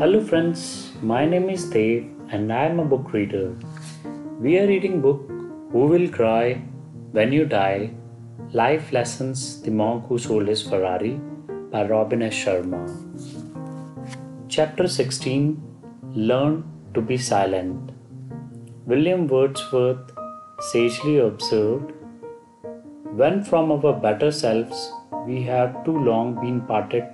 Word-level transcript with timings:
Hello 0.00 0.18
friends, 0.20 0.92
my 1.00 1.24
name 1.24 1.48
is 1.48 1.62
Dev 1.70 2.04
and 2.28 2.52
I 2.52 2.66
am 2.66 2.80
a 2.80 2.84
book 2.84 3.14
reader. 3.14 3.56
We 4.38 4.58
are 4.58 4.66
reading 4.66 5.00
book 5.00 5.22
Who 5.72 5.86
Will 5.92 6.08
Cry 6.16 6.60
When 7.12 7.32
You 7.32 7.46
Die? 7.46 7.92
Life 8.52 8.92
Lessons 8.92 9.62
The 9.62 9.70
Monk 9.70 10.04
Who 10.08 10.18
Sold 10.18 10.48
His 10.48 10.60
Ferrari 10.60 11.18
by 11.70 11.86
Robin 11.88 12.20
S. 12.20 12.34
Sharma. 12.34 12.82
Chapter 14.50 14.86
16 14.86 15.62
Learn 16.14 16.62
to 16.92 17.00
be 17.00 17.16
Silent. 17.16 17.92
William 18.84 19.26
Wordsworth 19.26 20.12
sagely 20.72 21.20
observed 21.20 21.92
When 23.22 23.42
from 23.42 23.72
our 23.72 23.94
better 23.94 24.30
selves 24.30 24.92
we 25.26 25.42
have 25.44 25.82
too 25.86 25.98
long 26.10 26.34
been 26.34 26.60
parted 26.60 27.06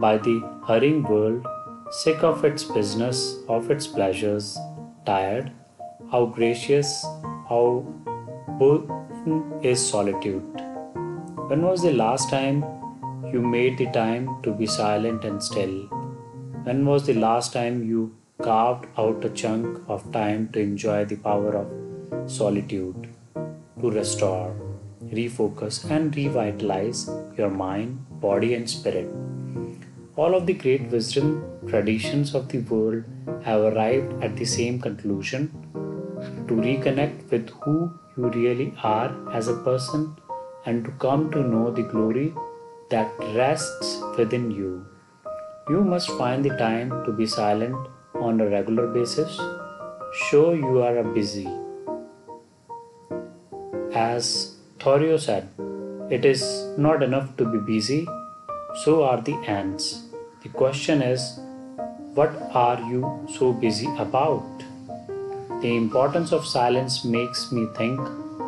by 0.00 0.16
the 0.16 0.40
hurrying 0.66 1.02
world, 1.02 1.46
sick 1.90 2.24
of 2.24 2.44
its 2.44 2.64
business, 2.64 3.36
of 3.48 3.70
its 3.70 3.86
pleasures, 3.86 4.58
tired, 5.04 5.52
how 6.10 6.26
gracious, 6.26 7.04
how 7.48 7.84
boon 8.58 9.60
is 9.62 9.88
solitude. 9.88 10.42
When 11.48 11.62
was 11.62 11.82
the 11.82 11.92
last 11.92 12.28
time 12.28 12.64
you 13.32 13.40
made 13.40 13.78
the 13.78 13.86
time 13.92 14.42
to 14.42 14.52
be 14.52 14.66
silent 14.66 15.24
and 15.24 15.42
still? 15.42 15.86
When 16.64 16.84
was 16.84 17.06
the 17.06 17.14
last 17.14 17.52
time 17.52 17.84
you 17.84 18.16
carved 18.42 18.86
out 18.98 19.24
a 19.24 19.30
chunk 19.30 19.78
of 19.88 20.10
time 20.10 20.48
to 20.52 20.60
enjoy 20.60 21.04
the 21.04 21.16
power 21.16 21.54
of 21.54 22.30
solitude, 22.30 23.08
to 23.80 23.90
restore, 23.90 24.56
refocus, 25.04 25.88
and 25.88 26.14
revitalize 26.16 27.08
your 27.36 27.50
mind, 27.50 28.04
body, 28.20 28.54
and 28.54 28.68
spirit? 28.68 29.08
All 30.16 30.34
of 30.34 30.46
the 30.46 30.54
great 30.54 30.90
wisdom 30.90 31.44
traditions 31.68 32.34
of 32.34 32.48
the 32.48 32.60
world 32.60 33.04
have 33.44 33.60
arrived 33.60 34.24
at 34.24 34.34
the 34.34 34.46
same 34.46 34.80
conclusion 34.80 35.50
to 36.48 36.54
reconnect 36.54 37.30
with 37.30 37.50
who 37.60 37.92
you 38.16 38.30
really 38.30 38.72
are 38.82 39.10
as 39.30 39.48
a 39.48 39.56
person 39.56 40.16
and 40.64 40.86
to 40.86 40.90
come 40.92 41.30
to 41.32 41.40
know 41.40 41.70
the 41.70 41.82
glory 41.82 42.32
that 42.88 43.12
rests 43.34 44.00
within 44.16 44.50
you. 44.50 44.86
You 45.68 45.82
must 45.84 46.08
find 46.12 46.42
the 46.42 46.56
time 46.56 47.04
to 47.04 47.12
be 47.12 47.26
silent 47.26 47.76
on 48.14 48.40
a 48.40 48.48
regular 48.48 48.86
basis. 48.86 49.38
Show 50.30 50.54
you 50.54 50.80
are 50.80 51.04
busy. 51.04 51.46
As 53.92 54.56
Thoreau 54.78 55.18
said, 55.18 55.50
it 56.10 56.24
is 56.24 56.42
not 56.78 57.02
enough 57.02 57.36
to 57.36 57.44
be 57.44 57.58
busy, 57.58 58.06
so 58.82 59.02
are 59.04 59.20
the 59.20 59.34
ants. 59.46 60.05
Question 60.56 61.02
is, 61.02 61.38
what 62.14 62.30
are 62.54 62.80
you 62.90 63.26
so 63.28 63.52
busy 63.52 63.88
about? 63.98 64.62
The 65.60 65.76
importance 65.76 66.32
of 66.32 66.46
silence 66.46 67.04
makes 67.04 67.52
me 67.52 67.66
think 67.76 68.00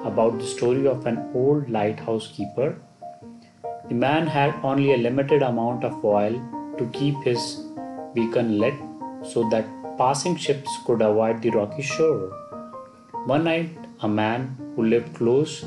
about 0.05 0.39
the 0.39 0.47
story 0.47 0.87
of 0.87 1.05
an 1.05 1.31
old 1.35 1.69
lighthouse 1.69 2.29
keeper. 2.29 2.77
The 3.89 3.95
man 3.95 4.27
had 4.27 4.55
only 4.63 4.95
a 4.95 4.97
limited 4.97 5.43
amount 5.43 5.85
of 5.85 6.03
oil 6.03 6.33
to 6.79 6.87
keep 6.95 7.23
his 7.25 7.63
beacon 8.15 8.59
lit 8.59 8.75
so 9.23 9.47
that 9.51 9.67
passing 9.99 10.37
ships 10.37 10.71
could 10.87 11.03
avoid 11.03 11.43
the 11.43 11.51
rocky 11.51 11.83
shore. 11.83 12.33
One 13.27 13.45
night, 13.45 13.77
a 14.01 14.09
man 14.09 14.57
who 14.75 14.85
lived 14.85 15.15
close 15.15 15.61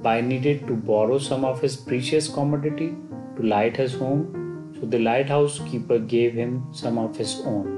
by 0.00 0.22
needed 0.22 0.66
to 0.66 0.72
borrow 0.72 1.18
some 1.18 1.44
of 1.44 1.60
his 1.60 1.76
precious 1.76 2.26
commodity 2.26 2.94
to 3.36 3.42
light 3.42 3.76
his 3.76 3.92
home, 3.92 4.43
so 4.84 4.90
the 4.90 4.98
lighthouse 4.98 5.60
keeper 5.70 5.98
gave 5.98 6.34
him 6.34 6.62
some 6.72 6.98
of 6.98 7.16
his 7.16 7.40
own. 7.46 7.68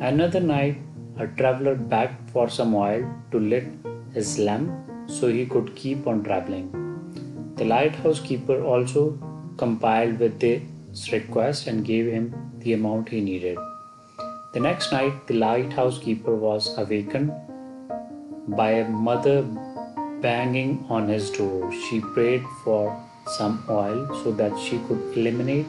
Another 0.00 0.40
night, 0.40 0.78
a 1.18 1.26
traveler 1.26 1.74
begged 1.74 2.30
for 2.30 2.48
some 2.48 2.74
oil 2.74 3.02
to 3.30 3.38
lit 3.38 3.66
his 4.14 4.38
lamp 4.38 4.70
so 5.06 5.28
he 5.28 5.44
could 5.44 5.74
keep 5.76 6.06
on 6.06 6.22
traveling. 6.24 6.68
The 7.56 7.66
lighthouse 7.66 8.20
keeper 8.20 8.62
also 8.62 9.18
complied 9.58 10.18
with 10.18 10.40
this 10.40 11.12
request 11.12 11.66
and 11.66 11.84
gave 11.84 12.06
him 12.06 12.34
the 12.60 12.72
amount 12.72 13.10
he 13.10 13.20
needed. 13.20 13.58
The 14.54 14.60
next 14.60 14.92
night, 14.92 15.26
the 15.26 15.34
lighthouse 15.34 15.98
keeper 15.98 16.34
was 16.34 16.70
awakened 16.78 17.32
by 18.60 18.70
a 18.70 18.88
mother 18.88 19.42
banging 20.22 20.86
on 20.88 21.08
his 21.08 21.30
door. 21.30 21.70
She 21.82 22.00
prayed 22.00 22.44
for 22.64 22.98
some 23.36 23.62
oil 23.68 24.08
so 24.22 24.32
that 24.32 24.58
she 24.58 24.78
could 24.88 25.02
illuminate 25.14 25.66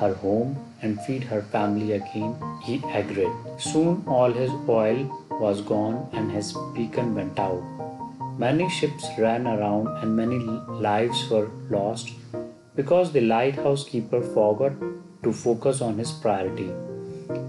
her 0.00 0.14
home 0.14 0.56
and 0.82 1.00
feed 1.02 1.24
her 1.24 1.42
family 1.42 1.92
again. 1.92 2.34
He 2.62 2.82
agreed. 2.92 3.32
Soon 3.58 4.04
all 4.06 4.32
his 4.32 4.50
oil 4.68 5.26
was 5.40 5.60
gone 5.60 6.08
and 6.12 6.30
his 6.30 6.54
beacon 6.74 7.14
went 7.14 7.38
out. 7.38 7.62
Many 8.38 8.68
ships 8.68 9.06
ran 9.18 9.46
around 9.46 9.88
and 9.98 10.16
many 10.16 10.38
lives 10.88 11.28
were 11.30 11.50
lost 11.70 12.10
because 12.74 13.12
the 13.12 13.20
lighthouse 13.20 13.84
keeper 13.88 14.20
forgot 14.20 14.72
to 15.22 15.32
focus 15.32 15.80
on 15.80 15.98
his 15.98 16.12
priority. 16.12 16.70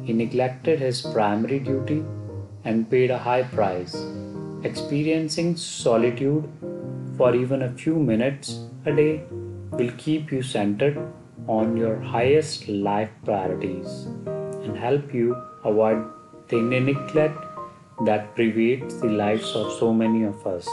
He 0.04 0.14
neglected 0.14 0.80
his 0.80 1.02
primary 1.02 1.60
duty 1.60 2.04
and 2.64 2.90
paid 2.90 3.12
a 3.12 3.18
high 3.18 3.44
price. 3.44 3.96
Experiencing 4.64 5.58
solitude 5.58 6.48
for 7.18 7.36
even 7.36 7.62
a 7.64 7.74
few 7.74 7.96
minutes 7.96 8.60
a 8.86 8.92
day 8.92 9.24
will 9.72 9.92
keep 9.98 10.32
you 10.32 10.42
centered 10.42 10.98
on 11.48 11.78
your 11.78 12.00
highest 12.00 12.68
life 12.68 13.10
priorities 13.24 14.08
and 14.66 14.78
help 14.78 15.14
you 15.14 15.36
avoid 15.64 16.04
the 16.50 16.62
neglect 16.62 17.38
that 18.06 18.36
pervades 18.36 19.00
the 19.00 19.08
lives 19.08 19.56
of 19.56 19.72
so 19.80 19.94
many 19.94 20.24
of 20.24 20.46
us. 20.46 20.68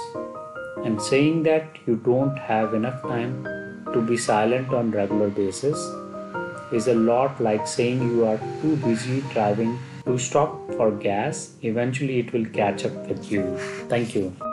And 0.84 1.00
saying 1.00 1.42
that 1.44 1.76
you 1.86 1.96
don't 1.96 2.36
have 2.36 2.74
enough 2.74 3.02
time 3.02 3.44
to 3.92 4.00
be 4.00 4.16
silent 4.16 4.72
on 4.72 4.90
regular 4.90 5.28
basis 5.28 5.78
is 6.72 6.88
a 6.88 6.94
lot 6.94 7.40
like 7.40 7.66
saying 7.66 8.00
you 8.00 8.24
are 8.24 8.38
too 8.62 8.76
busy 8.76 9.20
driving 9.32 9.78
to 10.04 10.18
stop 10.18 10.56
for 10.76 10.90
gas. 10.90 11.52
Eventually 11.62 12.18
it 12.18 12.32
will 12.32 12.46
catch 12.46 12.84
up 12.84 13.06
with 13.06 13.30
you. 13.30 13.56
Thank 13.88 14.14
you 14.14 14.51